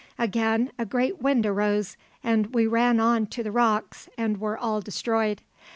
"Again 0.17 0.71
a 0.79 0.85
great 0.87 1.21
wind 1.21 1.45
arose, 1.45 1.95
and 2.23 2.55
we 2.55 2.65
ran 2.65 2.99
on 2.99 3.27
to 3.27 3.43
the 3.43 3.51
rocks 3.51 4.09
and 4.17 4.39
were 4.39 4.57
all 4.57 4.81
destroyed. 4.81 5.43